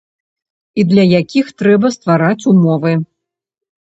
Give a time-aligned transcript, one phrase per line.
[0.83, 2.93] І для якіх трэба ствараць умовы.